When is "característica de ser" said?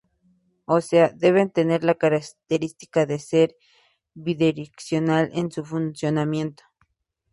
1.93-3.55